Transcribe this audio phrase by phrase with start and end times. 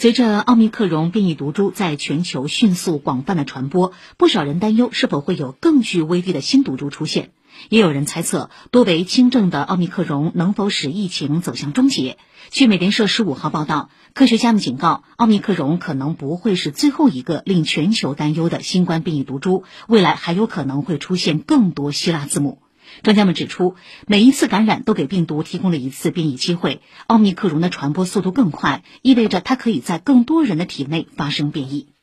[0.00, 7.32] 随着奥密克戎变异毒株在全球迅速广泛的传播，不少人担忧是否会有更具威力的新毒株出现。
[7.68, 12.16] 也有人猜测，多为轻症的奥密克戎能否使疫情走向终结。
[12.50, 22.62] 据美联社十五号报道，科学家们警告，奥密克戎可能不会是最后一个令全球担忧的新冠变异毒株，未来还有可能会出现更多希腊字母。
[23.02, 23.76] 专家们指出，
[24.06, 26.80] 每一次感染都给病毒提供了一次变异机会。
[27.06, 31.97] 奥密克戎的传播速度更快，意味着它可以在更多人的体内发生变异。